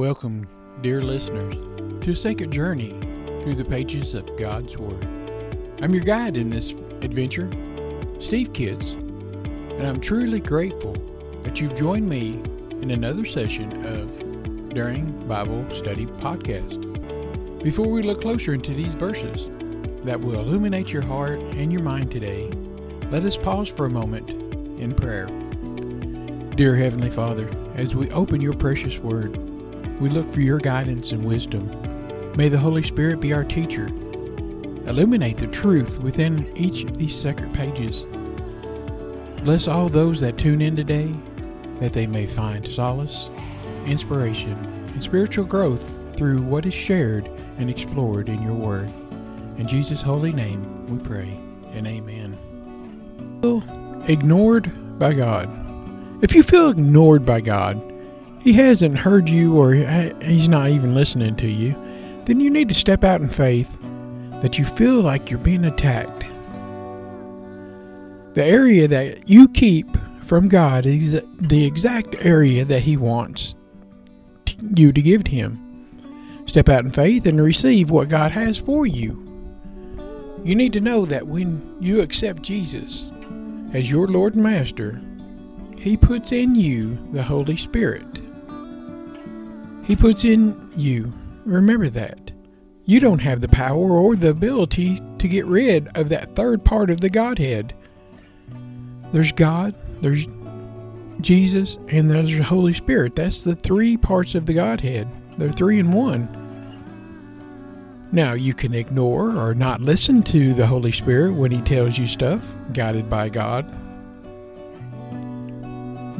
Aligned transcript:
Welcome, 0.00 0.46
dear 0.80 1.02
listeners, 1.02 1.54
to 2.04 2.12
a 2.12 2.14
sacred 2.14 2.52
journey 2.52 2.90
through 3.42 3.56
the 3.56 3.64
pages 3.64 4.14
of 4.14 4.36
God's 4.36 4.78
Word. 4.78 5.04
I'm 5.82 5.92
your 5.92 6.04
guide 6.04 6.36
in 6.36 6.50
this 6.50 6.70
adventure, 7.02 7.50
Steve 8.20 8.52
Kitts, 8.52 8.90
and 8.90 9.84
I'm 9.84 10.00
truly 10.00 10.38
grateful 10.38 10.92
that 11.42 11.60
you've 11.60 11.74
joined 11.74 12.08
me 12.08 12.40
in 12.80 12.92
another 12.92 13.24
session 13.24 13.84
of 13.86 14.68
During 14.68 15.26
Bible 15.26 15.66
Study 15.74 16.06
Podcast. 16.06 16.80
Before 17.64 17.88
we 17.88 18.04
look 18.04 18.20
closer 18.20 18.54
into 18.54 18.74
these 18.74 18.94
verses 18.94 19.48
that 20.04 20.20
will 20.20 20.38
illuminate 20.38 20.92
your 20.92 21.02
heart 21.02 21.40
and 21.40 21.72
your 21.72 21.82
mind 21.82 22.08
today, 22.08 22.48
let 23.10 23.24
us 23.24 23.36
pause 23.36 23.68
for 23.68 23.86
a 23.86 23.90
moment 23.90 24.30
in 24.80 24.94
prayer. 24.94 25.26
Dear 26.54 26.76
Heavenly 26.76 27.10
Father, 27.10 27.50
as 27.74 27.96
we 27.96 28.08
open 28.12 28.40
your 28.40 28.52
precious 28.52 28.98
Word, 28.98 29.47
we 30.00 30.08
look 30.08 30.32
for 30.32 30.40
your 30.40 30.58
guidance 30.58 31.12
and 31.12 31.24
wisdom. 31.24 31.70
May 32.36 32.48
the 32.48 32.58
Holy 32.58 32.82
Spirit 32.82 33.20
be 33.20 33.32
our 33.32 33.44
teacher. 33.44 33.86
Illuminate 34.86 35.36
the 35.36 35.48
truth 35.48 35.98
within 35.98 36.50
each 36.56 36.84
of 36.84 36.96
these 36.96 37.18
sacred 37.18 37.52
pages. 37.52 38.06
Bless 39.42 39.68
all 39.68 39.88
those 39.88 40.20
that 40.20 40.38
tune 40.38 40.60
in 40.60 40.76
today, 40.76 41.12
that 41.80 41.92
they 41.92 42.06
may 42.06 42.26
find 42.26 42.66
solace, 42.66 43.28
inspiration, 43.86 44.54
and 44.94 45.02
spiritual 45.02 45.44
growth 45.44 45.88
through 46.16 46.42
what 46.42 46.66
is 46.66 46.74
shared 46.74 47.28
and 47.58 47.68
explored 47.68 48.28
in 48.28 48.42
your 48.42 48.54
Word. 48.54 48.90
In 49.58 49.66
Jesus' 49.68 50.00
holy 50.00 50.32
name 50.32 50.86
we 50.86 50.98
pray, 50.98 51.38
and 51.72 51.86
amen. 51.86 52.36
Ignored 54.08 54.98
by 54.98 55.12
God. 55.12 55.50
If 56.22 56.34
you 56.34 56.42
feel 56.42 56.70
ignored 56.70 57.26
by 57.26 57.40
God, 57.40 57.76
he 58.40 58.52
hasn't 58.52 58.98
heard 58.98 59.28
you 59.28 59.56
or 59.56 59.72
he's 59.74 60.48
not 60.48 60.68
even 60.70 60.94
listening 60.94 61.36
to 61.36 61.46
you, 61.46 61.74
then 62.26 62.40
you 62.40 62.50
need 62.50 62.68
to 62.68 62.74
step 62.74 63.04
out 63.04 63.20
in 63.20 63.28
faith 63.28 63.80
that 64.42 64.58
you 64.58 64.64
feel 64.64 65.00
like 65.00 65.30
you're 65.30 65.40
being 65.40 65.64
attacked. 65.64 66.26
The 68.34 68.44
area 68.44 68.86
that 68.86 69.28
you 69.28 69.48
keep 69.48 69.88
from 70.22 70.48
God 70.48 70.86
is 70.86 71.20
the 71.40 71.64
exact 71.64 72.14
area 72.20 72.64
that 72.66 72.82
He 72.82 72.96
wants 72.96 73.54
you 74.76 74.92
to 74.92 75.02
give 75.02 75.24
to 75.24 75.30
Him. 75.30 75.86
Step 76.46 76.68
out 76.68 76.84
in 76.84 76.90
faith 76.90 77.26
and 77.26 77.42
receive 77.42 77.90
what 77.90 78.08
God 78.08 78.30
has 78.30 78.58
for 78.58 78.86
you. 78.86 79.24
You 80.44 80.54
need 80.54 80.72
to 80.74 80.80
know 80.80 81.04
that 81.06 81.26
when 81.26 81.76
you 81.80 82.00
accept 82.00 82.42
Jesus 82.42 83.10
as 83.74 83.90
your 83.90 84.06
Lord 84.06 84.34
and 84.34 84.44
Master, 84.44 85.00
He 85.78 85.96
puts 85.96 86.30
in 86.30 86.54
you 86.54 86.98
the 87.12 87.22
Holy 87.22 87.56
Spirit. 87.56 88.20
He 89.88 89.96
puts 89.96 90.22
in 90.22 90.70
you. 90.76 91.10
Remember 91.46 91.88
that. 91.88 92.30
You 92.84 93.00
don't 93.00 93.20
have 93.20 93.40
the 93.40 93.48
power 93.48 93.90
or 93.90 94.16
the 94.16 94.28
ability 94.28 95.02
to 95.16 95.26
get 95.26 95.46
rid 95.46 95.88
of 95.96 96.10
that 96.10 96.36
third 96.36 96.62
part 96.62 96.90
of 96.90 97.00
the 97.00 97.08
Godhead. 97.08 97.72
There's 99.12 99.32
God, 99.32 99.74
there's 100.02 100.26
Jesus, 101.22 101.78
and 101.88 102.10
there's 102.10 102.30
the 102.30 102.42
Holy 102.42 102.74
Spirit. 102.74 103.16
That's 103.16 103.42
the 103.42 103.54
three 103.54 103.96
parts 103.96 104.34
of 104.34 104.44
the 104.44 104.52
Godhead. 104.52 105.08
They're 105.38 105.52
three 105.52 105.78
in 105.78 105.90
one. 105.90 106.28
Now, 108.12 108.34
you 108.34 108.52
can 108.52 108.74
ignore 108.74 109.36
or 109.38 109.54
not 109.54 109.80
listen 109.80 110.22
to 110.24 110.52
the 110.52 110.66
Holy 110.66 110.92
Spirit 110.92 111.32
when 111.32 111.50
He 111.50 111.62
tells 111.62 111.96
you 111.96 112.06
stuff, 112.06 112.42
guided 112.74 113.08
by 113.08 113.30
God. 113.30 113.66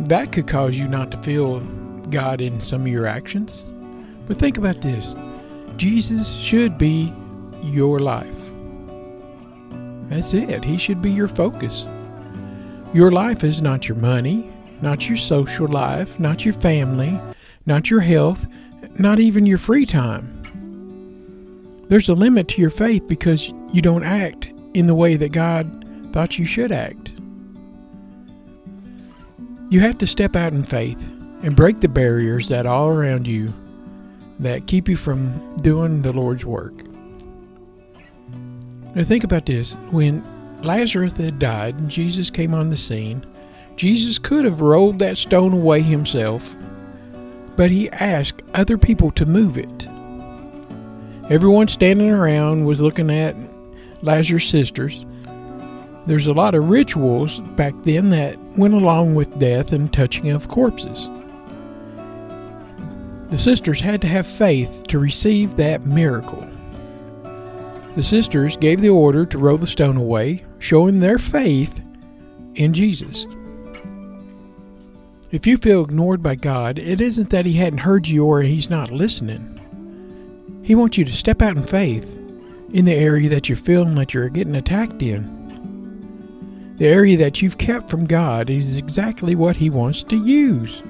That 0.08 0.32
could 0.32 0.46
cause 0.46 0.78
you 0.78 0.88
not 0.88 1.10
to 1.10 1.18
feel 1.18 1.60
God 2.10 2.40
in 2.40 2.60
some 2.60 2.82
of 2.82 2.88
your 2.88 3.06
actions. 3.06 3.64
But 4.26 4.38
think 4.38 4.58
about 4.58 4.80
this 4.80 5.14
Jesus 5.76 6.32
should 6.34 6.76
be 6.78 7.12
your 7.62 7.98
life. 7.98 8.50
That's 10.08 10.34
it. 10.34 10.64
He 10.64 10.78
should 10.78 11.02
be 11.02 11.10
your 11.10 11.28
focus. 11.28 11.86
Your 12.94 13.10
life 13.10 13.44
is 13.44 13.60
not 13.60 13.88
your 13.88 13.96
money, 13.98 14.50
not 14.80 15.08
your 15.08 15.18
social 15.18 15.68
life, 15.68 16.18
not 16.18 16.44
your 16.44 16.54
family, 16.54 17.18
not 17.66 17.90
your 17.90 18.00
health, 18.00 18.46
not 18.98 19.18
even 19.18 19.44
your 19.46 19.58
free 19.58 19.84
time. 19.84 20.34
There's 21.88 22.08
a 22.08 22.14
limit 22.14 22.48
to 22.48 22.60
your 22.60 22.70
faith 22.70 23.06
because 23.06 23.52
you 23.72 23.82
don't 23.82 24.04
act 24.04 24.52
in 24.74 24.86
the 24.86 24.94
way 24.94 25.16
that 25.16 25.32
God 25.32 25.84
thought 26.12 26.38
you 26.38 26.44
should 26.44 26.72
act. 26.72 27.12
You 29.70 29.80
have 29.80 29.98
to 29.98 30.06
step 30.06 30.34
out 30.34 30.52
in 30.52 30.64
faith 30.64 31.06
and 31.42 31.54
break 31.54 31.80
the 31.80 31.88
barriers 31.88 32.48
that 32.48 32.66
all 32.66 32.88
around 32.88 33.26
you 33.26 33.52
that 34.40 34.66
keep 34.66 34.88
you 34.88 34.96
from 34.96 35.56
doing 35.58 36.02
the 36.02 36.12
Lord's 36.12 36.44
work. 36.44 36.74
Now 38.94 39.04
think 39.04 39.24
about 39.24 39.46
this. 39.46 39.74
When 39.90 40.24
Lazarus 40.62 41.12
had 41.12 41.38
died 41.38 41.76
and 41.76 41.90
Jesus 41.90 42.30
came 42.30 42.54
on 42.54 42.70
the 42.70 42.76
scene, 42.76 43.24
Jesus 43.76 44.18
could 44.18 44.44
have 44.44 44.60
rolled 44.60 44.98
that 44.98 45.18
stone 45.18 45.52
away 45.52 45.82
himself, 45.82 46.54
but 47.56 47.70
he 47.70 47.90
asked 47.90 48.42
other 48.54 48.76
people 48.76 49.10
to 49.12 49.26
move 49.26 49.56
it. 49.56 49.86
Everyone 51.30 51.68
standing 51.68 52.10
around 52.10 52.64
was 52.64 52.80
looking 52.80 53.10
at 53.10 53.36
Lazarus' 54.02 54.48
sisters. 54.48 55.04
There's 56.06 56.26
a 56.26 56.32
lot 56.32 56.54
of 56.54 56.70
rituals 56.70 57.40
back 57.40 57.74
then 57.82 58.10
that 58.10 58.38
went 58.56 58.74
along 58.74 59.14
with 59.14 59.38
death 59.38 59.72
and 59.72 59.92
touching 59.92 60.30
of 60.30 60.48
corpses. 60.48 61.08
The 63.30 63.38
sisters 63.38 63.80
had 63.80 64.00
to 64.02 64.08
have 64.08 64.26
faith 64.26 64.84
to 64.88 64.98
receive 64.98 65.56
that 65.56 65.86
miracle. 65.86 66.48
The 67.94 68.02
sisters 68.02 68.56
gave 68.56 68.80
the 68.80 68.88
order 68.88 69.26
to 69.26 69.38
roll 69.38 69.58
the 69.58 69.66
stone 69.66 69.96
away, 69.96 70.44
showing 70.58 71.00
their 71.00 71.18
faith 71.18 71.80
in 72.54 72.72
Jesus. 72.72 73.26
If 75.30 75.46
you 75.46 75.58
feel 75.58 75.84
ignored 75.84 76.22
by 76.22 76.36
God, 76.36 76.78
it 76.78 77.02
isn't 77.02 77.28
that 77.30 77.44
He 77.44 77.52
hadn't 77.54 77.80
heard 77.80 78.06
you 78.06 78.24
or 78.24 78.40
He's 78.40 78.70
not 78.70 78.90
listening. 78.90 79.56
He 80.62 80.74
wants 80.74 80.96
you 80.96 81.04
to 81.04 81.12
step 81.12 81.42
out 81.42 81.56
in 81.56 81.62
faith 81.62 82.14
in 82.72 82.86
the 82.86 82.94
area 82.94 83.28
that 83.28 83.48
you're 83.48 83.56
feeling 83.56 83.94
that 83.96 84.14
you're 84.14 84.28
getting 84.30 84.56
attacked 84.56 85.02
in. 85.02 86.76
The 86.78 86.86
area 86.86 87.16
that 87.18 87.42
you've 87.42 87.58
kept 87.58 87.90
from 87.90 88.06
God 88.06 88.48
is 88.48 88.76
exactly 88.76 89.34
what 89.34 89.56
He 89.56 89.68
wants 89.68 90.02
to 90.04 90.16
use. 90.16 90.82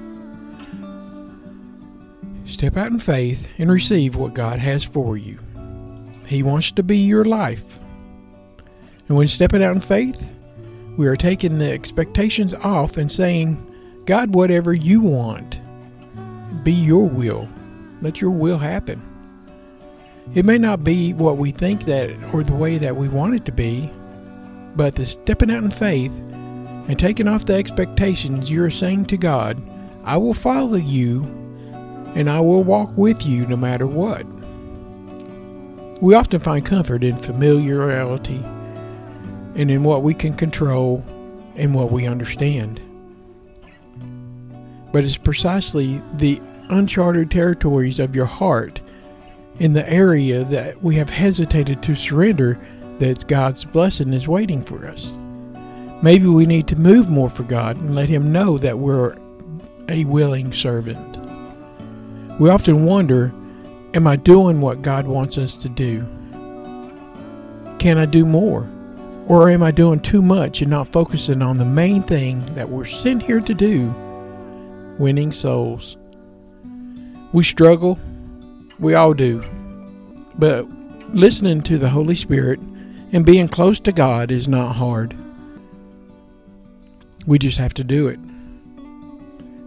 Step 2.49 2.77
out 2.77 2.91
in 2.91 2.97
faith 2.97 3.47
and 3.59 3.71
receive 3.71 4.15
what 4.15 4.33
God 4.33 4.57
has 4.57 4.83
for 4.83 5.17
you. 5.17 5.39
He 6.25 6.41
wants 6.41 6.71
to 6.73 6.83
be 6.83 6.97
your 6.97 7.23
life. 7.23 7.79
And 9.07 9.15
when 9.15 9.27
stepping 9.27 9.63
out 9.63 9.75
in 9.75 9.81
faith, 9.81 10.21
we 10.97 11.07
are 11.07 11.15
taking 11.15 11.59
the 11.59 11.71
expectations 11.71 12.55
off 12.55 12.97
and 12.97 13.11
saying, 13.11 13.65
God, 14.05 14.33
whatever 14.33 14.73
you 14.73 14.99
want, 14.99 15.59
be 16.63 16.73
your 16.73 17.07
will. 17.07 17.47
Let 18.01 18.19
your 18.19 18.31
will 18.31 18.57
happen. 18.57 19.01
It 20.33 20.43
may 20.43 20.57
not 20.57 20.83
be 20.83 21.13
what 21.13 21.37
we 21.37 21.51
think 21.51 21.85
that 21.85 22.11
or 22.33 22.43
the 22.43 22.53
way 22.53 22.79
that 22.79 22.95
we 22.95 23.07
want 23.09 23.35
it 23.35 23.45
to 23.45 23.51
be, 23.51 23.91
but 24.75 24.95
the 24.95 25.05
stepping 25.05 25.51
out 25.51 25.63
in 25.63 25.71
faith 25.71 26.11
and 26.87 26.97
taking 26.97 27.27
off 27.27 27.45
the 27.45 27.53
expectations, 27.53 28.49
you're 28.49 28.71
saying 28.71 29.05
to 29.05 29.17
God, 29.17 29.61
I 30.03 30.17
will 30.17 30.33
follow 30.33 30.75
you 30.75 31.23
and 32.15 32.29
I 32.29 32.39
will 32.39 32.63
walk 32.63 32.97
with 32.97 33.25
you 33.25 33.45
no 33.45 33.55
matter 33.55 33.87
what. 33.87 34.25
We 36.01 36.13
often 36.13 36.39
find 36.39 36.65
comfort 36.65 37.03
in 37.03 37.17
familiarity 37.17 38.43
and 39.55 39.69
in 39.69 39.83
what 39.83 40.03
we 40.03 40.13
can 40.13 40.33
control 40.33 41.03
and 41.55 41.75
what 41.75 41.91
we 41.91 42.07
understand. 42.07 42.81
But 44.91 45.03
it's 45.03 45.17
precisely 45.17 46.01
the 46.13 46.41
uncharted 46.69 47.29
territories 47.29 47.99
of 47.99 48.15
your 48.15 48.25
heart 48.25 48.79
in 49.59 49.73
the 49.73 49.87
area 49.91 50.43
that 50.45 50.81
we 50.81 50.95
have 50.95 51.09
hesitated 51.09 51.83
to 51.83 51.95
surrender 51.95 52.57
that 52.99 53.27
God's 53.27 53.65
blessing 53.65 54.13
is 54.13 54.27
waiting 54.27 54.63
for 54.63 54.87
us. 54.87 55.11
Maybe 56.01 56.27
we 56.27 56.45
need 56.45 56.67
to 56.69 56.79
move 56.79 57.09
more 57.09 57.29
for 57.29 57.43
God 57.43 57.77
and 57.77 57.93
let 57.93 58.07
Him 58.07 58.31
know 58.31 58.57
that 58.57 58.79
we're 58.79 59.17
a 59.89 60.05
willing 60.05 60.53
servant. 60.53 61.28
We 62.39 62.49
often 62.49 62.85
wonder 62.85 63.33
Am 63.93 64.05
I 64.05 64.17
doing 64.17 64.61
what 64.61 64.83
God 64.83 65.07
wants 65.07 65.37
us 65.39 65.57
to 65.57 65.69
do? 65.69 66.05
Can 67.79 67.97
I 67.97 68.05
do 68.05 68.23
more? 68.23 68.69
Or 69.27 69.49
am 69.49 69.63
I 69.63 69.71
doing 69.71 69.99
too 69.99 70.21
much 70.21 70.61
and 70.61 70.69
not 70.69 70.91
focusing 70.91 71.41
on 71.41 71.57
the 71.57 71.65
main 71.65 72.03
thing 72.03 72.45
that 72.53 72.69
we're 72.69 72.85
sent 72.85 73.23
here 73.23 73.41
to 73.41 73.53
do 73.53 73.93
winning 74.99 75.31
souls? 75.31 75.97
We 77.33 77.43
struggle, 77.43 77.97
we 78.79 78.93
all 78.93 79.13
do. 79.13 79.43
But 80.37 80.69
listening 81.09 81.61
to 81.63 81.79
the 81.79 81.89
Holy 81.89 82.15
Spirit 82.15 82.59
and 83.11 83.25
being 83.25 83.47
close 83.47 83.79
to 83.81 83.91
God 83.91 84.29
is 84.29 84.47
not 84.47 84.75
hard. 84.75 85.15
We 87.25 87.39
just 87.39 87.57
have 87.57 87.73
to 87.75 87.83
do 87.83 88.07
it. 88.07 88.19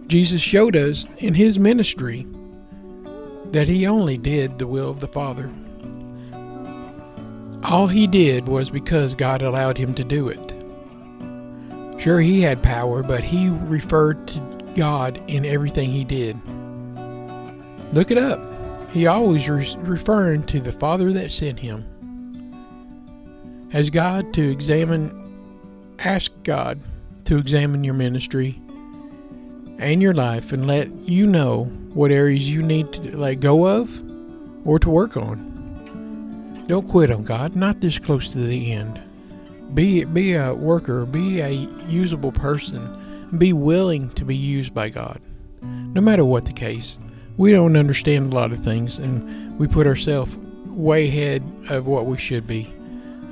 Jesus 0.07 0.41
showed 0.41 0.77
us 0.77 1.07
in 1.17 1.33
his 1.33 1.59
ministry 1.59 2.25
that 3.53 3.67
he 3.67 3.85
only 3.85 4.17
did 4.17 4.57
the 4.57 4.65
will 4.65 4.89
of 4.89 4.99
the 4.99 5.07
Father. 5.07 5.49
All 7.63 7.87
he 7.87 8.07
did 8.07 8.47
was 8.47 8.71
because 8.71 9.13
God 9.13 9.43
allowed 9.43 9.77
him 9.77 9.93
to 9.93 10.03
do 10.03 10.27
it. 10.27 10.53
Sure, 12.01 12.19
he 12.19 12.41
had 12.41 12.63
power, 12.63 13.03
but 13.03 13.23
he 13.23 13.49
referred 13.49 14.27
to 14.29 14.39
God 14.75 15.21
in 15.27 15.45
everything 15.45 15.91
he 15.91 16.03
did. 16.03 16.35
Look 17.93 18.09
it 18.09 18.17
up. 18.17 18.41
He 18.91 19.05
always 19.05 19.47
was 19.47 19.75
referring 19.77 20.43
to 20.45 20.59
the 20.59 20.71
Father 20.71 21.13
that 21.13 21.31
sent 21.31 21.59
him. 21.59 21.85
As 23.71 23.91
God 23.91 24.33
to 24.33 24.51
examine, 24.51 25.11
ask 25.99 26.31
God 26.41 26.79
to 27.25 27.37
examine 27.37 27.83
your 27.83 27.93
ministry 27.93 28.59
and 29.83 30.01
your 30.01 30.13
life 30.13 30.51
and 30.51 30.65
let 30.65 30.89
you 31.01 31.27
know 31.27 31.65
what 31.93 32.11
areas 32.11 32.49
you 32.49 32.63
need 32.63 32.91
to 32.93 33.17
let 33.17 33.39
go 33.39 33.67
of 33.67 34.01
or 34.65 34.79
to 34.79 34.89
work 34.89 35.17
on. 35.17 36.63
Don't 36.67 36.87
quit 36.87 37.11
on 37.11 37.23
God, 37.23 37.55
not 37.55 37.81
this 37.81 37.99
close 37.99 38.31
to 38.31 38.37
the 38.37 38.71
end. 38.71 39.01
Be 39.73 40.05
be 40.05 40.33
a 40.33 40.53
worker, 40.53 41.05
be 41.05 41.41
a 41.41 41.49
usable 41.49 42.31
person, 42.31 43.29
be 43.37 43.51
willing 43.51 44.09
to 44.11 44.23
be 44.23 44.35
used 44.35 44.73
by 44.73 44.89
God. 44.89 45.19
No 45.61 46.01
matter 46.01 46.25
what 46.25 46.45
the 46.45 46.53
case. 46.53 46.97
We 47.35 47.51
don't 47.51 47.75
understand 47.75 48.31
a 48.31 48.35
lot 48.35 48.51
of 48.51 48.63
things 48.63 48.99
and 48.99 49.57
we 49.57 49.67
put 49.67 49.87
ourselves 49.87 50.35
way 50.67 51.07
ahead 51.07 51.43
of 51.69 51.87
what 51.87 52.05
we 52.05 52.17
should 52.17 52.45
be. 52.45 52.71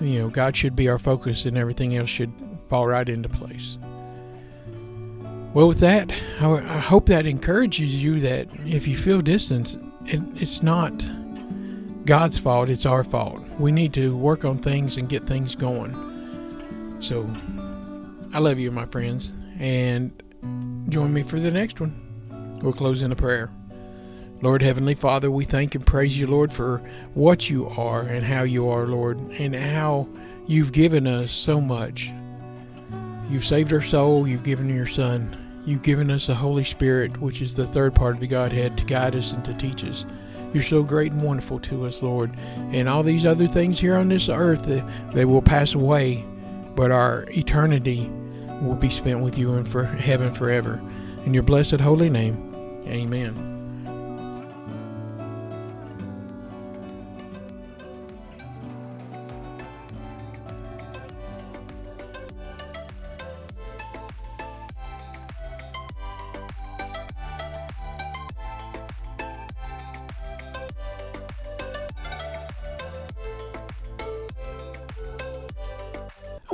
You 0.02 0.20
know, 0.20 0.30
God 0.30 0.56
should 0.58 0.76
be 0.76 0.90
our 0.90 1.00
focus 1.00 1.46
and 1.46 1.56
everything 1.56 1.96
else 1.96 2.10
should 2.10 2.34
fall 2.68 2.88
right 2.88 3.08
into 3.08 3.30
place. 3.30 3.78
Well, 5.54 5.68
with 5.68 5.80
that, 5.80 6.12
I, 6.40 6.80
hope 6.80 7.08
that 7.08 7.26
encourages 7.26 7.94
you 7.94 8.22
that 8.22 8.48
if 8.66 8.88
you 8.88 8.98
feel 8.98 9.20
distance, 9.20 9.78
it, 10.06 10.22
it's 10.36 10.64
not 10.64 10.94
God's 12.06 12.38
fault, 12.38 12.70
it's 12.70 12.86
our 12.86 13.04
fault. 13.04 13.42
We 13.60 13.74
need 13.74 13.94
to 13.96 14.16
work 14.16 14.46
on 14.46 14.58
things 14.58 14.96
and 14.96 15.10
get 15.10 15.28
things 15.28 15.56
going. 15.56 15.94
So, 17.02 17.30
I 18.34 18.40
love 18.40 18.60
you, 18.60 18.72
my 18.72 18.86
friends, 18.86 19.34
and 19.60 20.12
join 20.88 21.14
me 21.14 21.22
for 21.22 21.38
the 21.38 21.52
next 21.52 21.82
one. 21.82 22.60
We'll 22.62 22.72
close 22.72 23.02
in 23.02 23.12
a 23.12 23.16
prayer. 23.16 23.50
Lord 24.42 24.62
Heavenly 24.62 24.96
Father, 24.96 25.30
we 25.30 25.44
thank 25.44 25.76
and 25.76 25.86
praise 25.86 26.18
you, 26.18 26.28
Lord, 26.28 26.54
for 26.54 26.78
what 27.14 27.50
you 27.50 27.68
are 27.68 28.04
and 28.04 28.26
how 28.26 28.44
you 28.44 28.70
are, 28.70 28.88
Lord, 28.88 29.20
and 29.38 29.54
how 29.54 30.08
you've 30.48 30.72
given 30.72 31.08
us 31.08 31.32
so 31.32 31.60
much. 31.60 32.10
You've 33.30 33.46
saved 33.46 33.72
our 33.72 33.82
soul, 33.82 34.28
you've 34.28 34.44
given 34.44 34.68
your 34.68 34.88
Son, 34.88 35.38
you've 35.66 35.84
given 35.84 36.12
us 36.12 36.28
the 36.28 36.36
Holy 36.36 36.64
Spirit, 36.64 37.20
which 37.22 37.42
is 37.42 37.56
the 37.56 37.68
third 37.68 37.94
part 37.94 38.16
of 38.16 38.22
the 38.22 38.28
Godhead, 38.28 38.78
to 38.78 38.86
guide 38.86 39.16
us 39.16 39.34
and 39.34 39.44
to 39.46 39.54
teach 39.56 39.84
us. 39.84 40.06
You're 40.54 40.64
so 40.64 40.84
great 40.84 41.12
and 41.14 41.24
wonderful 41.24 41.60
to 41.60 41.86
us, 41.86 42.02
Lord. 42.02 42.36
And 42.72 42.90
all 42.90 43.04
these 43.04 43.26
other 43.26 43.48
things 43.48 43.80
here 43.80 43.96
on 43.96 44.10
this 44.10 44.28
earth, 44.30 44.66
they, 45.14 45.26
will 45.26 45.42
pass 45.42 45.74
away, 45.74 46.26
but 46.76 46.92
our 46.92 47.26
eternity 47.30 48.10
will 48.62 48.76
be 48.76 48.90
spent 48.90 49.22
with 49.22 49.38
you 49.38 49.54
in 49.54 49.66
for 49.66 49.86
heaven 49.86 50.34
forever. 50.34 50.82
In 51.26 51.34
your 51.34 51.44
blessed 51.44 51.80
holy 51.80 52.10
name, 52.10 52.84
amen. 52.88 53.51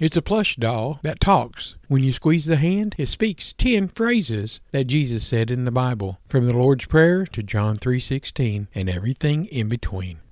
It's 0.00 0.16
a 0.16 0.22
plush 0.22 0.56
doll 0.56 0.98
that 1.04 1.20
talks. 1.20 1.76
When 1.86 2.02
you 2.02 2.12
squeeze 2.12 2.46
the 2.46 2.56
hand, 2.56 2.96
it 2.98 3.06
speaks 3.06 3.52
10 3.52 3.86
phrases 3.86 4.60
that 4.72 4.88
Jesus 4.88 5.24
said 5.24 5.52
in 5.52 5.64
the 5.64 5.70
Bible, 5.70 6.18
from 6.26 6.46
the 6.46 6.52
Lord's 6.52 6.86
Prayer 6.86 7.24
to 7.26 7.44
John 7.44 7.76
3:16 7.76 8.66
and 8.74 8.90
everything 8.90 9.44
in 9.46 9.68
between. 9.68 10.18